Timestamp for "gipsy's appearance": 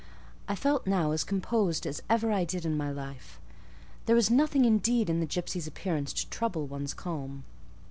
5.27-6.11